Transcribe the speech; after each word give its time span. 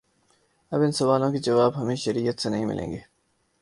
اب 0.71 0.81
ان 0.81 0.91
سوالوں 0.91 1.31
کے 1.31 1.37
جواب 1.37 1.81
ہمیں 1.81 1.95
شریعت 1.95 2.41
سے 2.41 2.49
نہیں 2.49 2.65
ملیں 2.65 2.91
گے۔ 2.91 2.99